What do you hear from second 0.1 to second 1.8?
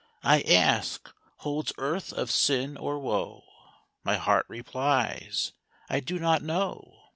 I ask, "Holds